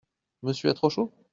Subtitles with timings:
[0.41, 1.11] Monsieur a trop chaud?